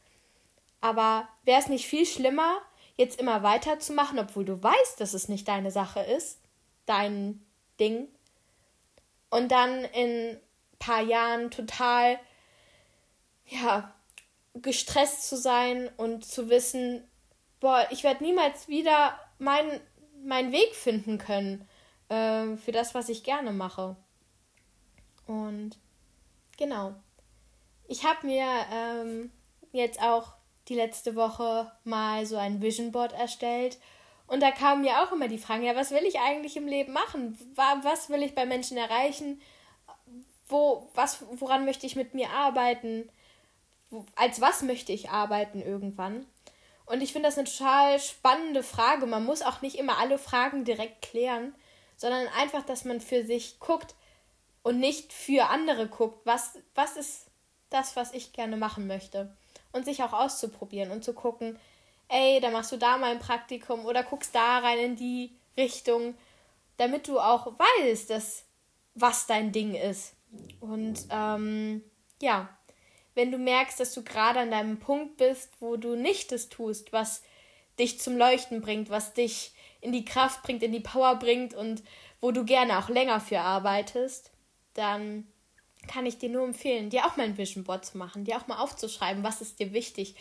Aber 0.81 1.27
wäre 1.43 1.59
es 1.59 1.67
nicht 1.67 1.87
viel 1.87 2.05
schlimmer, 2.05 2.57
jetzt 2.95 3.19
immer 3.19 3.43
weiterzumachen, 3.43 4.19
obwohl 4.19 4.45
du 4.45 4.61
weißt, 4.61 4.99
dass 4.99 5.13
es 5.13 5.29
nicht 5.29 5.47
deine 5.47 5.71
Sache 5.71 6.01
ist, 6.01 6.39
dein 6.85 7.43
Ding, 7.79 8.07
und 9.29 9.51
dann 9.51 9.85
in 9.85 10.31
ein 10.31 10.39
paar 10.79 11.01
Jahren 11.01 11.51
total, 11.51 12.19
ja, 13.45 13.93
gestresst 14.55 15.27
zu 15.27 15.37
sein 15.37 15.89
und 15.97 16.25
zu 16.25 16.49
wissen, 16.49 17.07
boah, 17.59 17.87
ich 17.91 18.03
werde 18.03 18.23
niemals 18.23 18.67
wieder 18.67 19.19
meinen 19.37 19.79
meinen 20.21 20.51
Weg 20.51 20.75
finden 20.75 21.17
können 21.17 21.68
äh, 22.09 22.57
für 22.57 22.71
das, 22.71 22.93
was 22.93 23.09
ich 23.09 23.23
gerne 23.23 23.51
mache. 23.51 23.95
Und 25.25 25.77
genau. 26.57 26.95
Ich 27.87 28.03
habe 28.03 28.27
mir 28.27 28.45
ähm, 28.71 29.31
jetzt 29.71 30.01
auch 30.01 30.33
die 30.67 30.75
letzte 30.75 31.15
Woche 31.15 31.71
mal 31.83 32.25
so 32.25 32.37
ein 32.37 32.61
Vision 32.61 32.91
Board 32.91 33.13
erstellt. 33.13 33.79
Und 34.27 34.41
da 34.41 34.51
kamen 34.51 34.81
mir 34.81 35.01
auch 35.01 35.11
immer 35.11 35.27
die 35.27 35.39
Fragen, 35.39 35.63
ja, 35.63 35.75
was 35.75 35.89
will 35.89 36.03
ich 36.05 36.19
eigentlich 36.19 36.55
im 36.55 36.67
Leben 36.67 36.93
machen? 36.93 37.37
Was 37.55 38.09
will 38.09 38.21
ich 38.21 38.35
bei 38.35 38.45
Menschen 38.45 38.77
erreichen? 38.77 39.41
Wo, 40.47 40.89
was, 40.93 41.23
woran 41.39 41.65
möchte 41.65 41.87
ich 41.87 41.95
mit 41.95 42.13
mir 42.13 42.29
arbeiten? 42.29 43.09
Als 44.15 44.39
was 44.39 44.61
möchte 44.61 44.91
ich 44.91 45.09
arbeiten 45.09 45.61
irgendwann? 45.61 46.27
Und 46.85 47.01
ich 47.01 47.13
finde 47.13 47.29
das 47.29 47.37
eine 47.37 47.47
total 47.47 47.99
spannende 47.99 48.61
Frage. 48.61 49.07
Man 49.07 49.25
muss 49.25 49.41
auch 49.41 49.61
nicht 49.61 49.77
immer 49.77 49.97
alle 49.97 50.19
Fragen 50.19 50.63
direkt 50.63 51.01
klären, 51.01 51.55
sondern 51.99 52.27
einfach, 52.29 52.63
dass 52.63 52.85
man 52.85 53.01
für 53.01 53.25
sich 53.25 53.59
guckt 53.59 53.93
und 54.63 54.79
nicht 54.79 55.11
für 55.11 55.49
andere 55.49 55.87
guckt. 55.87 56.25
Was, 56.25 56.57
was 56.73 56.95
ist 56.95 57.25
das, 57.69 57.97
was 57.97 58.13
ich 58.13 58.31
gerne 58.31 58.57
machen 58.57 58.87
möchte. 58.87 59.35
Und 59.73 59.85
sich 59.85 60.01
auch 60.01 60.13
auszuprobieren 60.13 60.91
und 60.91 61.03
zu 61.03 61.13
gucken, 61.13 61.59
ey, 62.07 62.39
da 62.39 62.49
machst 62.49 62.71
du 62.71 62.77
da 62.77 62.97
mal 62.97 63.11
ein 63.11 63.19
Praktikum 63.19 63.85
oder 63.85 64.01
guckst 64.03 64.33
da 64.33 64.59
rein 64.59 64.79
in 64.79 64.95
die 64.95 65.35
Richtung, 65.57 66.15
damit 66.77 67.07
du 67.07 67.19
auch 67.19 67.53
weißt, 67.59 68.09
dass, 68.09 68.45
was 68.95 69.27
dein 69.27 69.51
Ding 69.51 69.75
ist. 69.75 70.13
Und 70.61 71.05
ähm, 71.11 71.83
ja, 72.21 72.49
wenn 73.13 73.31
du 73.31 73.37
merkst, 73.37 73.79
dass 73.79 73.93
du 73.93 74.03
gerade 74.03 74.39
an 74.39 74.51
deinem 74.51 74.79
Punkt 74.79 75.17
bist, 75.17 75.51
wo 75.59 75.75
du 75.75 75.95
nicht 75.95 76.31
das 76.31 76.47
tust, 76.47 76.93
was 76.93 77.21
dich 77.77 77.99
zum 77.99 78.17
Leuchten 78.17 78.61
bringt, 78.61 78.89
was 78.89 79.13
dich 79.13 79.51
in 79.81 79.91
die 79.91 80.05
Kraft 80.05 80.43
bringt, 80.43 80.63
in 80.63 80.71
die 80.71 80.79
Power 80.79 81.15
bringt 81.15 81.53
und 81.53 81.83
wo 82.21 82.31
du 82.31 82.43
gerne 82.45 82.79
auch 82.79 82.89
länger 82.89 83.19
für 83.19 83.39
arbeitest, 83.39 84.31
dann 84.73 85.27
kann 85.87 86.05
ich 86.05 86.17
dir 86.17 86.29
nur 86.29 86.43
empfehlen, 86.43 86.89
dir 86.89 87.05
auch 87.05 87.17
mal 87.17 87.23
ein 87.23 87.37
Vision 87.37 87.63
Board 87.63 87.85
zu 87.85 87.97
machen, 87.97 88.25
dir 88.25 88.37
auch 88.37 88.47
mal 88.47 88.59
aufzuschreiben, 88.59 89.23
was 89.23 89.41
ist 89.41 89.59
dir 89.59 89.73
wichtig. 89.73 90.15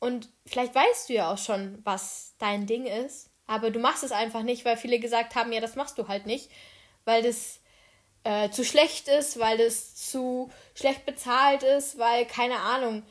Und 0.00 0.28
vielleicht 0.46 0.74
weißt 0.74 1.08
du 1.08 1.14
ja 1.14 1.32
auch 1.32 1.38
schon, 1.38 1.78
was 1.84 2.34
dein 2.38 2.66
Ding 2.66 2.86
ist, 2.86 3.30
aber 3.46 3.70
du 3.70 3.78
machst 3.78 4.04
es 4.04 4.12
einfach 4.12 4.42
nicht, 4.42 4.64
weil 4.64 4.76
viele 4.76 4.98
gesagt 4.98 5.34
haben, 5.34 5.52
ja, 5.52 5.60
das 5.60 5.76
machst 5.76 5.98
du 5.98 6.08
halt 6.08 6.26
nicht, 6.26 6.50
weil 7.04 7.22
das 7.22 7.60
äh, 8.24 8.50
zu 8.50 8.64
schlecht 8.64 9.08
ist, 9.08 9.38
weil 9.38 9.56
das 9.56 9.94
zu 9.94 10.50
schlecht 10.74 11.06
bezahlt 11.06 11.62
ist, 11.62 11.98
weil 11.98 12.26
keine 12.26 12.58
Ahnung. 12.58 13.02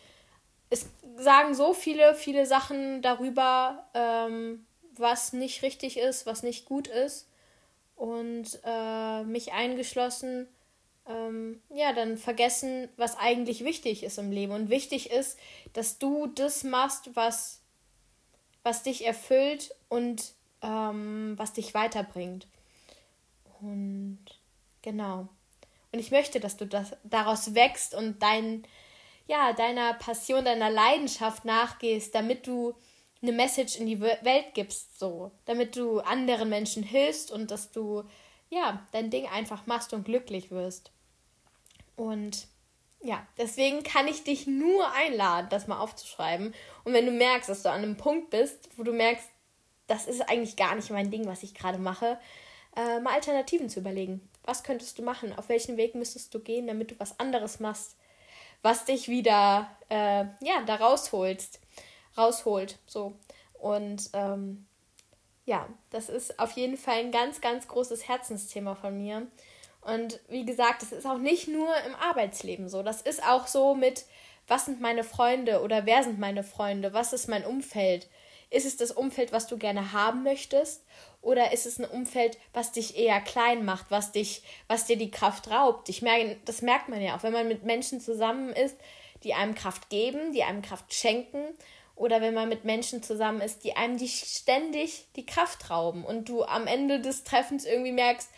Es 0.69 0.85
sagen 1.15 1.55
so 1.55 1.73
viele, 1.73 2.13
viele 2.13 2.45
Sachen 2.45 3.01
darüber, 3.01 3.87
ähm, 3.93 4.66
was 4.99 5.33
nicht 5.33 5.61
richtig 5.61 5.97
ist, 5.97 6.25
was 6.25 6.43
nicht 6.43 6.65
gut 6.65 6.87
ist. 6.87 7.27
Und 7.95 8.59
äh, 8.63 9.23
mich 9.23 9.53
eingeschlossen, 9.53 10.47
ähm, 11.07 11.61
ja, 11.69 11.93
dann 11.93 12.17
vergessen, 12.17 12.89
was 12.97 13.17
eigentlich 13.17 13.63
wichtig 13.63 14.03
ist 14.03 14.17
im 14.17 14.31
Leben. 14.31 14.53
Und 14.53 14.69
wichtig 14.69 15.09
ist, 15.09 15.39
dass 15.73 15.99
du 15.99 16.27
das 16.27 16.63
machst, 16.63 17.15
was, 17.15 17.61
was 18.63 18.83
dich 18.83 19.05
erfüllt 19.05 19.73
und 19.89 20.33
ähm, 20.61 21.33
was 21.37 21.53
dich 21.53 21.73
weiterbringt. 21.73 22.47
Und 23.61 24.19
genau. 24.81 25.27
Und 25.91 25.99
ich 25.99 26.11
möchte, 26.11 26.39
dass 26.39 26.57
du 26.57 26.65
das, 26.65 26.95
daraus 27.03 27.55
wächst 27.55 27.95
und 27.95 28.21
dein, 28.21 28.63
ja, 29.27 29.53
deiner 29.53 29.93
Passion, 29.93 30.45
deiner 30.45 30.69
Leidenschaft 30.69 31.45
nachgehst, 31.45 32.13
damit 32.13 32.45
du 32.45 32.75
eine 33.21 33.31
Message 33.31 33.77
in 33.77 33.87
die 33.87 33.99
Welt 33.99 34.53
gibst, 34.53 34.99
so, 34.99 35.31
damit 35.45 35.75
du 35.75 35.99
anderen 35.99 36.49
Menschen 36.49 36.83
hilfst 36.83 37.31
und 37.31 37.51
dass 37.51 37.71
du 37.71 38.03
ja 38.49 38.85
dein 38.91 39.09
Ding 39.09 39.27
einfach 39.27 39.65
machst 39.65 39.93
und 39.93 40.05
glücklich 40.05 40.51
wirst. 40.51 40.91
Und 41.95 42.47
ja, 43.01 43.25
deswegen 43.37 43.83
kann 43.83 44.07
ich 44.07 44.23
dich 44.23 44.47
nur 44.47 44.91
einladen, 44.93 45.47
das 45.49 45.67
mal 45.67 45.79
aufzuschreiben. 45.79 46.53
Und 46.83 46.93
wenn 46.93 47.05
du 47.05 47.11
merkst, 47.11 47.49
dass 47.49 47.63
du 47.63 47.69
an 47.69 47.83
einem 47.83 47.97
Punkt 47.97 48.29
bist, 48.29 48.69
wo 48.77 48.83
du 48.83 48.93
merkst, 48.93 49.27
das 49.87 50.05
ist 50.05 50.21
eigentlich 50.29 50.55
gar 50.55 50.75
nicht 50.75 50.89
mein 50.89 51.11
Ding, 51.11 51.25
was 51.25 51.43
ich 51.43 51.53
gerade 51.53 51.77
mache, 51.77 52.19
äh, 52.75 52.99
mal 52.99 53.13
Alternativen 53.13 53.69
zu 53.69 53.79
überlegen. 53.79 54.29
Was 54.43 54.63
könntest 54.63 54.97
du 54.99 55.03
machen? 55.03 55.33
Auf 55.37 55.49
welchen 55.49 55.77
Weg 55.77 55.95
müsstest 55.95 56.33
du 56.33 56.39
gehen, 56.39 56.67
damit 56.67 56.91
du 56.91 56.99
was 56.99 57.19
anderes 57.19 57.59
machst, 57.59 57.97
was 58.61 58.85
dich 58.85 59.07
wieder 59.07 59.69
äh, 59.89 60.25
ja 60.41 60.61
da 60.65 60.75
rausholst, 60.75 61.59
rausholt. 62.17 62.77
So 62.85 63.15
und 63.59 64.09
ähm, 64.13 64.65
ja, 65.45 65.67
das 65.89 66.09
ist 66.09 66.39
auf 66.39 66.51
jeden 66.51 66.77
Fall 66.77 66.99
ein 66.99 67.11
ganz, 67.11 67.41
ganz 67.41 67.67
großes 67.67 68.07
Herzensthema 68.07 68.75
von 68.75 68.97
mir. 68.97 69.27
Und 69.81 70.19
wie 70.27 70.45
gesagt, 70.45 70.81
das 70.81 70.91
ist 70.91 71.05
auch 71.05 71.17
nicht 71.17 71.47
nur 71.47 71.69
im 71.85 71.95
Arbeitsleben 71.95 72.67
so. 72.67 72.83
Das 72.83 73.01
ist 73.01 73.23
auch 73.23 73.47
so 73.47 73.73
mit, 73.73 74.05
was 74.47 74.65
sind 74.65 74.81
meine 74.81 75.03
Freunde 75.03 75.61
oder 75.61 75.85
wer 75.85 76.03
sind 76.03 76.19
meine 76.19 76.43
Freunde? 76.43 76.93
Was 76.93 77.13
ist 77.13 77.27
mein 77.27 77.45
Umfeld? 77.45 78.09
Ist 78.49 78.65
es 78.65 78.77
das 78.77 78.91
Umfeld, 78.91 79.31
was 79.31 79.47
du 79.47 79.57
gerne 79.57 79.93
haben 79.93 80.23
möchtest? 80.23 80.85
Oder 81.21 81.51
ist 81.51 81.65
es 81.65 81.79
ein 81.79 81.85
Umfeld, 81.85 82.37
was 82.53 82.71
dich 82.71 82.97
eher 82.97 83.19
klein 83.21 83.65
macht, 83.65 83.87
was 83.89 84.11
dich, 84.11 84.43
was 84.67 84.85
dir 84.85 84.97
die 84.97 85.11
Kraft 85.11 85.49
raubt? 85.49 85.89
Ich 85.89 86.01
merke, 86.01 86.37
das 86.45 86.61
merkt 86.61 86.89
man 86.89 87.01
ja 87.01 87.15
auch, 87.15 87.23
wenn 87.23 87.33
man 87.33 87.47
mit 87.47 87.63
Menschen 87.63 87.99
zusammen 87.99 88.49
ist, 88.49 88.77
die 89.23 89.33
einem 89.33 89.55
Kraft 89.55 89.89
geben, 89.89 90.31
die 90.33 90.43
einem 90.43 90.61
Kraft 90.61 90.93
schenken, 90.93 91.45
oder 91.97 92.21
wenn 92.21 92.33
man 92.33 92.47
mit 92.47 92.63
Menschen 92.63 93.03
zusammen 93.03 93.41
ist, 93.41 93.63
die 93.63 93.75
einem 93.75 93.97
die 93.97 94.07
ständig 94.07 95.07
die 95.15 95.25
Kraft 95.25 95.69
rauben 95.69 96.05
und 96.05 96.29
du 96.29 96.43
am 96.43 96.67
Ende 96.67 97.01
des 97.01 97.23
Treffens 97.23 97.65
irgendwie 97.65 97.91
merkst, 97.91 98.29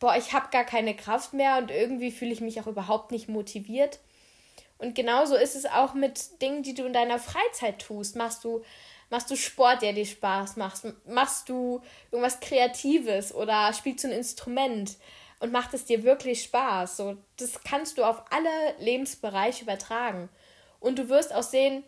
boah, 0.00 0.16
ich 0.16 0.32
habe 0.32 0.48
gar 0.50 0.64
keine 0.64 0.96
Kraft 0.96 1.32
mehr 1.32 1.58
und 1.58 1.70
irgendwie 1.70 2.10
fühle 2.10 2.32
ich 2.32 2.40
mich 2.40 2.60
auch 2.60 2.66
überhaupt 2.66 3.12
nicht 3.12 3.28
motiviert. 3.28 4.00
Und 4.78 4.94
genauso 4.96 5.36
ist 5.36 5.54
es 5.54 5.66
auch 5.66 5.94
mit 5.94 6.42
Dingen, 6.42 6.64
die 6.64 6.74
du 6.74 6.84
in 6.84 6.92
deiner 6.92 7.20
Freizeit 7.20 7.80
tust. 7.80 8.16
Machst 8.16 8.42
du 8.42 8.62
Machst 9.12 9.30
du 9.30 9.36
Sport, 9.36 9.82
der 9.82 9.92
dir 9.92 10.06
Spaß 10.06 10.56
macht? 10.56 10.84
Machst 11.06 11.50
du 11.50 11.82
irgendwas 12.10 12.40
Kreatives 12.40 13.34
oder 13.34 13.70
spielst 13.74 14.04
du 14.04 14.08
ein 14.08 14.14
Instrument 14.14 14.96
und 15.38 15.52
macht 15.52 15.74
es 15.74 15.84
dir 15.84 16.02
wirklich 16.02 16.44
Spaß? 16.44 16.96
So, 16.96 17.18
das 17.36 17.62
kannst 17.62 17.98
du 17.98 18.04
auf 18.04 18.22
alle 18.30 18.48
Lebensbereiche 18.78 19.64
übertragen. 19.64 20.30
Und 20.80 20.98
du 20.98 21.10
wirst 21.10 21.34
auch 21.34 21.42
sehen, 21.42 21.84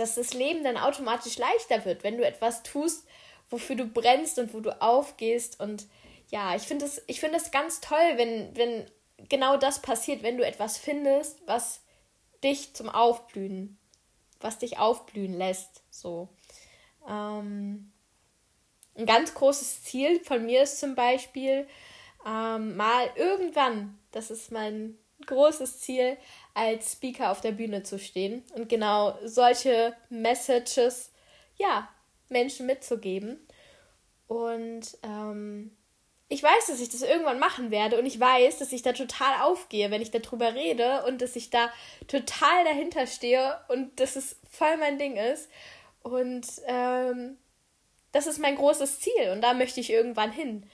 dass 0.00 0.14
das 0.16 0.34
Leben 0.34 0.64
dann 0.64 0.76
automatisch 0.76 1.38
leichter 1.38 1.84
wird, 1.84 2.04
wenn 2.04 2.18
du 2.18 2.26
etwas 2.26 2.62
tust, 2.62 3.06
wofür 3.50 3.76
du 3.76 3.86
brennst 3.86 4.38
und 4.38 4.54
wo 4.54 4.60
du 4.60 4.80
aufgehst. 4.80 5.60
Und 5.60 5.86
ja, 6.28 6.54
ich 6.54 6.62
finde 6.62 6.84
es 6.84 7.02
find 7.18 7.52
ganz 7.52 7.80
toll, 7.80 8.12
wenn, 8.16 8.56
wenn 8.56 8.90
genau 9.28 9.56
das 9.56 9.80
passiert, 9.82 10.22
wenn 10.22 10.38
du 10.38 10.46
etwas 10.46 10.78
findest, 10.78 11.46
was 11.46 11.80
dich 12.42 12.74
zum 12.74 12.88
Aufblühen 12.88 13.78
was 14.40 14.58
dich 14.58 14.78
aufblühen 14.78 15.36
lässt. 15.36 15.82
So. 15.90 16.28
Ähm, 17.08 17.92
ein 18.96 19.06
ganz 19.06 19.34
großes 19.34 19.84
Ziel 19.84 20.20
von 20.24 20.44
mir 20.44 20.62
ist 20.62 20.80
zum 20.80 20.94
Beispiel, 20.94 21.66
ähm, 22.26 22.76
mal 22.76 23.10
irgendwann, 23.16 23.98
das 24.10 24.30
ist 24.30 24.50
mein 24.50 24.98
großes 25.26 25.80
Ziel, 25.80 26.16
als 26.54 26.92
Speaker 26.92 27.30
auf 27.30 27.40
der 27.40 27.52
Bühne 27.52 27.82
zu 27.82 27.98
stehen 27.98 28.42
und 28.54 28.68
genau 28.68 29.18
solche 29.24 29.96
Messages, 30.08 31.12
ja, 31.56 31.88
Menschen 32.28 32.66
mitzugeben. 32.66 33.38
Und 34.26 34.98
ähm, 35.02 35.70
ich 36.28 36.42
weiß, 36.42 36.66
dass 36.66 36.80
ich 36.80 36.90
das 36.90 37.02
irgendwann 37.02 37.38
machen 37.38 37.70
werde 37.70 37.98
und 37.98 38.04
ich 38.04 38.20
weiß, 38.20 38.58
dass 38.58 38.72
ich 38.72 38.82
da 38.82 38.92
total 38.92 39.40
aufgehe, 39.42 39.90
wenn 39.90 40.02
ich 40.02 40.10
darüber 40.10 40.54
rede 40.54 41.04
und 41.06 41.22
dass 41.22 41.36
ich 41.36 41.48
da 41.50 41.70
total 42.06 42.64
dahinter 42.64 43.06
stehe 43.06 43.58
und 43.68 43.98
dass 43.98 44.16
es 44.16 44.36
voll 44.50 44.76
mein 44.76 44.98
Ding 44.98 45.16
ist. 45.16 45.48
Und 46.02 46.46
ähm, 46.66 47.38
das 48.12 48.26
ist 48.26 48.38
mein 48.38 48.56
großes 48.56 49.00
Ziel 49.00 49.30
und 49.32 49.40
da 49.42 49.54
möchte 49.54 49.80
ich 49.80 49.90
irgendwann 49.90 50.32
hin. 50.32 50.68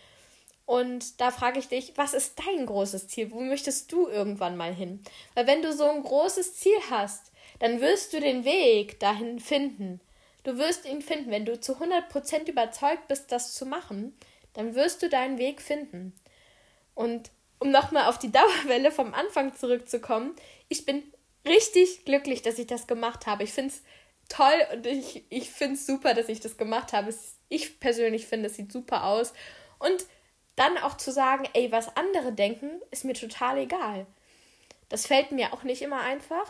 Und 0.67 1.21
da 1.21 1.31
frage 1.31 1.59
ich 1.59 1.69
dich, 1.69 1.93
was 1.97 2.15
ist 2.15 2.39
dein 2.39 2.67
großes 2.67 3.09
Ziel? 3.09 3.31
Wo 3.31 3.41
möchtest 3.41 3.93
du 3.93 4.09
irgendwann 4.09 4.57
mal 4.57 4.75
hin? 4.75 5.03
Weil 5.35 5.47
wenn 5.47 5.63
du 5.63 5.73
so 5.73 5.89
ein 5.89 6.03
großes 6.03 6.57
Ziel 6.57 6.79
hast, 6.91 7.33
dann 7.59 7.81
wirst 7.81 8.13
du 8.13 8.21
den 8.21 8.45
Weg 8.45 8.99
dahin 9.01 9.39
finden. 9.39 10.01
Du 10.43 10.59
wirst 10.59 10.87
ihn 10.87 11.03
finden, 11.03 11.31
wenn 11.31 11.45
du 11.45 11.61
zu 11.61 11.75
100% 11.75 12.49
überzeugt 12.49 13.09
bist, 13.09 13.31
das 13.31 13.55
zu 13.55 13.67
machen 13.67 14.15
dann 14.55 14.75
wirst 14.75 15.03
du 15.03 15.09
deinen 15.11 15.39
Weg 15.39 15.61
finden. 15.61 16.15
Und 16.95 17.31
um 17.59 17.71
nochmal 17.71 18.09
auf 18.09 18.19
die 18.19 18.33
Dauerwelle 18.33 18.91
vom 18.91 19.13
Anfang 19.13 19.55
zurückzukommen, 19.55 20.35
ich 20.69 20.87
bin 20.87 21.03
richtig 21.47 22.07
glücklich, 22.07 22.41
dass 22.41 22.59
ich 22.59 22.67
das 22.67 22.87
gemacht 22.87 23.27
habe. 23.27 23.43
Ich 23.43 23.53
finde 23.53 23.75
es 23.75 23.83
toll 24.31 24.67
und 24.73 24.87
ich, 24.87 25.25
ich 25.29 25.51
finde 25.51 25.75
es 25.75 25.87
super, 25.87 26.15
dass 26.15 26.31
ich 26.31 26.41
das 26.41 26.57
gemacht 26.57 26.95
habe. 26.95 27.15
Ich 27.51 27.79
persönlich 27.79 28.27
finde, 28.27 28.47
es 28.47 28.57
sieht 28.57 28.73
super 28.73 29.05
aus. 29.05 29.35
Und 29.79 30.07
dann 30.57 30.79
auch 30.79 30.97
zu 30.97 31.13
sagen, 31.13 31.49
ey, 31.55 31.73
was 31.73 31.97
andere 31.97 32.33
denken, 32.33 32.81
ist 32.91 33.05
mir 33.05 33.15
total 33.15 33.59
egal. 33.59 34.07
Das 34.89 35.07
fällt 35.07 35.33
mir 35.33 35.53
auch 35.53 35.63
nicht 35.63 35.83
immer 35.83 36.01
einfach. 36.01 36.47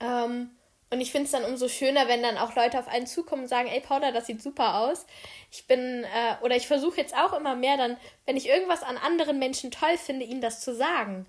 Ähm, 0.00 0.50
und 0.90 1.00
ich 1.00 1.10
finde 1.10 1.24
es 1.24 1.32
dann 1.32 1.44
umso 1.44 1.68
schöner, 1.68 2.06
wenn 2.06 2.22
dann 2.22 2.38
auch 2.38 2.54
Leute 2.54 2.78
auf 2.78 2.86
einen 2.86 3.06
zukommen 3.06 3.42
und 3.42 3.48
sagen, 3.48 3.68
ey 3.68 3.80
Paula, 3.80 4.12
das 4.12 4.26
sieht 4.26 4.40
super 4.40 4.80
aus. 4.80 5.06
Ich 5.50 5.66
bin, 5.66 6.04
äh, 6.04 6.44
oder 6.44 6.54
ich 6.56 6.68
versuche 6.68 6.98
jetzt 6.98 7.16
auch 7.16 7.32
immer 7.32 7.56
mehr 7.56 7.76
dann, 7.76 7.96
wenn 8.24 8.36
ich 8.36 8.48
irgendwas 8.48 8.82
an 8.82 8.96
anderen 8.96 9.38
Menschen 9.38 9.70
toll 9.70 9.96
finde, 9.98 10.24
ihnen 10.24 10.40
das 10.40 10.60
zu 10.60 10.74
sagen. 10.74 11.26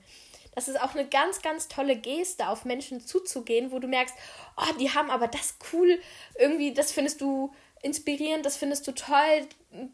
Das 0.53 0.67
ist 0.67 0.79
auch 0.81 0.95
eine 0.95 1.07
ganz, 1.07 1.41
ganz 1.41 1.67
tolle 1.67 1.95
Geste, 1.95 2.49
auf 2.49 2.65
Menschen 2.65 2.99
zuzugehen, 2.99 3.71
wo 3.71 3.79
du 3.79 3.87
merkst, 3.87 4.15
oh, 4.57 4.73
die 4.79 4.91
haben 4.91 5.09
aber 5.09 5.27
das 5.27 5.57
cool, 5.71 5.99
irgendwie, 6.37 6.73
das 6.73 6.91
findest 6.91 7.21
du 7.21 7.53
inspirierend, 7.81 8.45
das 8.45 8.57
findest 8.57 8.87
du 8.87 8.93
toll, 8.93 9.47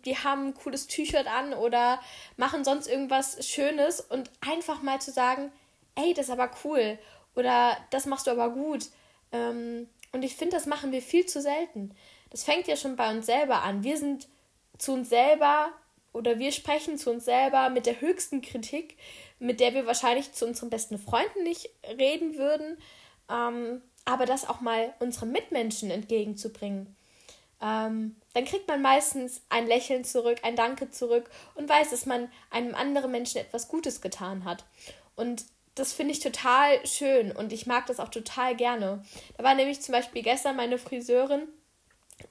die 0.05 0.17
haben 0.17 0.47
ein 0.47 0.53
cooles 0.53 0.87
T-Shirt 0.87 1.27
an 1.27 1.53
oder 1.53 1.99
machen 2.37 2.63
sonst 2.63 2.87
irgendwas 2.87 3.45
Schönes 3.47 4.01
und 4.01 4.29
einfach 4.41 4.81
mal 4.81 5.01
zu 5.01 5.11
sagen, 5.11 5.51
ey, 5.95 6.13
das 6.13 6.25
ist 6.25 6.31
aber 6.31 6.51
cool 6.63 6.97
oder 7.35 7.77
das 7.89 8.05
machst 8.05 8.27
du 8.27 8.31
aber 8.31 8.49
gut 8.49 8.89
ähm, 9.31 9.87
und 10.11 10.23
ich 10.23 10.35
finde, 10.35 10.55
das 10.55 10.65
machen 10.65 10.91
wir 10.91 11.01
viel 11.01 11.25
zu 11.25 11.41
selten. 11.41 11.91
Das 12.29 12.43
fängt 12.43 12.67
ja 12.67 12.75
schon 12.77 12.95
bei 12.95 13.11
uns 13.11 13.25
selber 13.25 13.63
an. 13.63 13.83
Wir 13.83 13.97
sind 13.97 14.27
zu 14.77 14.93
uns 14.93 15.09
selber 15.09 15.71
oder 16.13 16.39
wir 16.39 16.51
sprechen 16.51 16.97
zu 16.97 17.11
uns 17.11 17.25
selber 17.25 17.69
mit 17.69 17.85
der 17.85 17.99
höchsten 17.99 18.41
Kritik, 18.41 18.97
mit 19.39 19.59
der 19.59 19.73
wir 19.73 19.85
wahrscheinlich 19.85 20.31
zu 20.33 20.45
unseren 20.45 20.69
besten 20.69 20.99
Freunden 20.99 21.43
nicht 21.43 21.69
reden 21.97 22.37
würden. 22.37 22.77
Ähm, 23.29 23.81
aber 24.05 24.25
das 24.25 24.47
auch 24.47 24.61
mal 24.61 24.93
unseren 24.99 25.31
Mitmenschen 25.31 25.89
entgegenzubringen. 25.89 26.95
Ähm, 27.63 28.17
dann 28.33 28.45
kriegt 28.45 28.67
man 28.67 28.81
meistens 28.81 29.41
ein 29.49 29.65
Lächeln 29.67 30.03
zurück, 30.03 30.39
ein 30.43 30.57
Danke 30.57 30.91
zurück 30.91 31.29
und 31.55 31.69
weiß, 31.69 31.91
dass 31.91 32.05
man 32.05 32.29
einem 32.51 32.75
anderen 32.75 33.11
Menschen 33.11 33.39
etwas 33.39 33.69
Gutes 33.69 34.01
getan 34.01 34.43
hat. 34.43 34.65
Und 35.15 35.45
das 35.75 35.93
finde 35.93 36.11
ich 36.11 36.19
total 36.19 36.85
schön 36.85 37.31
und 37.31 37.53
ich 37.53 37.65
mag 37.65 37.85
das 37.87 37.99
auch 37.99 38.09
total 38.09 38.55
gerne. 38.55 39.03
Da 39.37 39.43
war 39.43 39.55
nämlich 39.55 39.81
zum 39.81 39.93
Beispiel 39.93 40.21
gestern 40.21 40.55
meine 40.55 40.77
Friseurin 40.77 41.47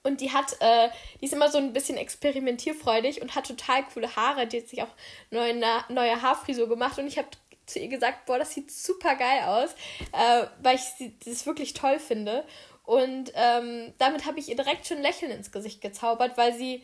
und 0.03 0.21
die 0.21 0.33
hat, 0.33 0.57
äh, 0.61 0.89
die 1.21 1.25
ist 1.25 1.33
immer 1.33 1.51
so 1.51 1.59
ein 1.59 1.73
bisschen 1.73 1.97
experimentierfreudig 1.97 3.23
und 3.23 3.35
hat 3.35 3.47
total 3.47 3.85
coole 3.85 4.15
Haare. 4.15 4.47
Die 4.47 4.61
hat 4.61 4.69
sich 4.69 4.83
auch 4.83 4.95
neue, 5.31 5.55
neue 5.89 6.23
Haarfrisur 6.23 6.69
gemacht 6.69 6.99
und 6.99 7.07
ich 7.07 7.19
habe 7.19 7.29
zu 7.67 7.79
ihr 7.79 7.89
gesagt, 7.89 8.27
boah, 8.27 8.39
das 8.39 8.53
sieht 8.53 8.71
super 8.71 9.15
geil 9.17 9.43
aus, 9.47 9.71
äh, 10.13 10.47
weil 10.63 10.77
ich 10.77 11.13
das 11.25 11.47
wirklich 11.47 11.75
toll 11.75 11.99
finde. 11.99 12.45
Und 12.85 13.33
ähm, 13.35 13.95
damit 13.99 14.27
habe 14.27 14.39
ich 14.39 14.49
ihr 14.49 14.57
direkt 14.57 14.87
schon 14.87 14.99
ein 14.99 15.03
Lächeln 15.03 15.31
ins 15.31 15.53
Gesicht 15.53 15.81
gezaubert, 15.81 16.37
weil 16.37 16.53
sie 16.53 16.83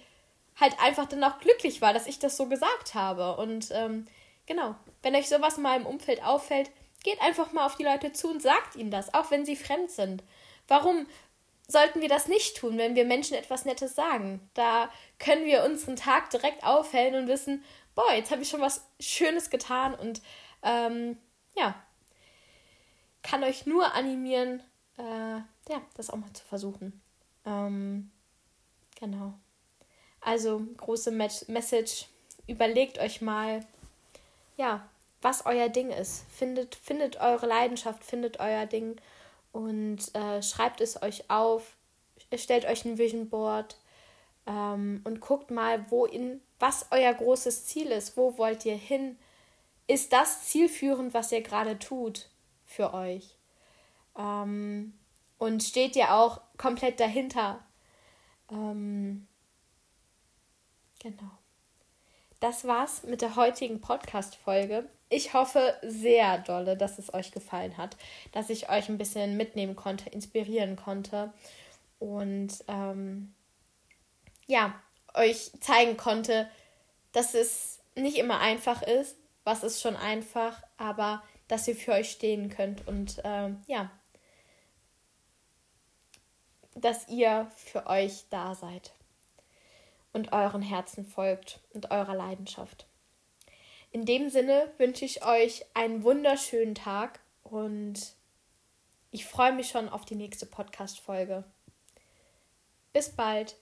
halt 0.56 0.74
einfach 0.80 1.06
dann 1.06 1.24
auch 1.24 1.38
glücklich 1.38 1.80
war, 1.80 1.92
dass 1.92 2.06
ich 2.06 2.18
das 2.18 2.36
so 2.36 2.46
gesagt 2.46 2.94
habe. 2.94 3.36
Und 3.36 3.68
ähm, 3.72 4.06
Genau. 4.48 4.74
Wenn 5.02 5.14
euch 5.14 5.28
sowas 5.28 5.58
mal 5.58 5.78
im 5.78 5.86
Umfeld 5.86 6.24
auffällt, 6.24 6.70
geht 7.04 7.20
einfach 7.20 7.52
mal 7.52 7.66
auf 7.66 7.76
die 7.76 7.84
Leute 7.84 8.12
zu 8.12 8.30
und 8.30 8.40
sagt 8.40 8.76
ihnen 8.76 8.90
das, 8.90 9.12
auch 9.12 9.30
wenn 9.30 9.44
sie 9.44 9.56
fremd 9.56 9.90
sind. 9.90 10.24
Warum 10.66 11.06
sollten 11.68 12.00
wir 12.00 12.08
das 12.08 12.28
nicht 12.28 12.56
tun, 12.56 12.78
wenn 12.78 12.96
wir 12.96 13.04
Menschen 13.04 13.36
etwas 13.36 13.66
Nettes 13.66 13.94
sagen? 13.94 14.40
Da 14.54 14.90
können 15.18 15.44
wir 15.44 15.64
unseren 15.64 15.96
Tag 15.96 16.30
direkt 16.30 16.64
aufhellen 16.64 17.14
und 17.14 17.28
wissen, 17.28 17.62
boah, 17.94 18.10
jetzt 18.14 18.30
habe 18.30 18.40
ich 18.40 18.48
schon 18.48 18.62
was 18.62 18.86
Schönes 18.98 19.50
getan 19.50 19.94
und 19.94 20.22
ähm, 20.62 21.18
ja, 21.54 21.74
kann 23.22 23.44
euch 23.44 23.66
nur 23.66 23.94
animieren, 23.94 24.62
äh, 24.98 25.72
ja, 25.72 25.80
das 25.94 26.10
auch 26.10 26.16
mal 26.16 26.32
zu 26.32 26.44
versuchen. 26.44 27.00
Ähm, 27.44 28.10
genau. 28.98 29.34
Also, 30.20 30.62
große 30.76 31.10
Message 31.10 32.06
überlegt 32.46 32.98
euch 32.98 33.20
mal, 33.20 33.64
ja, 34.56 34.88
was 35.22 35.46
euer 35.46 35.68
Ding 35.68 35.90
ist. 35.90 36.24
Findet, 36.30 36.74
findet 36.74 37.20
eure 37.20 37.46
Leidenschaft, 37.46 38.04
findet 38.04 38.40
euer 38.40 38.66
Ding 38.66 39.00
und 39.52 40.14
äh, 40.14 40.42
schreibt 40.42 40.80
es 40.80 41.00
euch 41.02 41.30
auf. 41.30 41.76
Stellt 42.34 42.66
euch 42.66 42.84
ein 42.84 42.98
Vision 42.98 43.28
Board 43.28 43.78
ähm, 44.46 45.00
und 45.04 45.20
guckt 45.20 45.50
mal, 45.50 45.90
wo 45.90 46.04
in, 46.04 46.40
was 46.58 46.86
euer 46.90 47.14
großes 47.14 47.66
Ziel 47.66 47.90
ist. 47.90 48.16
Wo 48.16 48.36
wollt 48.38 48.64
ihr 48.64 48.76
hin? 48.76 49.18
Ist 49.86 50.12
das 50.12 50.44
zielführend, 50.44 51.14
was 51.14 51.32
ihr 51.32 51.42
gerade 51.42 51.78
tut 51.78 52.28
für 52.66 52.92
euch? 52.92 53.37
Ähm, 54.18 54.92
und 55.38 55.62
steht 55.62 55.96
ihr 55.96 56.14
auch 56.14 56.40
komplett 56.58 57.00
dahinter? 57.00 57.64
Ähm, 58.50 59.26
genau. 61.00 61.30
Das 62.40 62.66
war's 62.66 63.04
mit 63.04 63.22
der 63.22 63.36
heutigen 63.36 63.80
Podcast-Folge. 63.80 64.88
Ich 65.08 65.32
hoffe 65.32 65.74
sehr 65.82 66.38
dolle, 66.38 66.76
dass 66.76 66.98
es 66.98 67.14
euch 67.14 67.32
gefallen 67.32 67.76
hat, 67.78 67.96
dass 68.32 68.50
ich 68.50 68.68
euch 68.68 68.88
ein 68.88 68.98
bisschen 68.98 69.36
mitnehmen 69.36 69.74
konnte, 69.74 70.10
inspirieren 70.10 70.76
konnte 70.76 71.32
und 71.98 72.64
ähm, 72.68 73.34
ja, 74.46 74.74
euch 75.14 75.50
zeigen 75.60 75.96
konnte, 75.96 76.48
dass 77.12 77.34
es 77.34 77.80
nicht 77.96 78.18
immer 78.18 78.40
einfach 78.40 78.82
ist. 78.82 79.16
Was 79.44 79.62
ist 79.62 79.80
schon 79.80 79.96
einfach, 79.96 80.62
aber 80.76 81.22
dass 81.48 81.66
ihr 81.66 81.74
für 81.74 81.92
euch 81.92 82.10
stehen 82.10 82.50
könnt 82.50 82.86
und 82.86 83.20
ähm, 83.24 83.62
ja, 83.66 83.90
dass 86.80 87.08
ihr 87.08 87.50
für 87.56 87.86
euch 87.86 88.24
da 88.30 88.54
seid 88.54 88.92
und 90.12 90.32
euren 90.32 90.62
Herzen 90.62 91.04
folgt 91.04 91.60
und 91.74 91.90
eurer 91.90 92.14
Leidenschaft. 92.14 92.86
In 93.90 94.04
dem 94.04 94.28
Sinne 94.28 94.70
wünsche 94.78 95.04
ich 95.04 95.24
euch 95.24 95.64
einen 95.74 96.02
wunderschönen 96.02 96.74
Tag 96.74 97.20
und 97.42 98.14
ich 99.10 99.24
freue 99.24 99.52
mich 99.52 99.68
schon 99.68 99.88
auf 99.88 100.04
die 100.04 100.14
nächste 100.14 100.44
Podcast-Folge. 100.44 101.44
Bis 102.92 103.10
bald. 103.10 103.56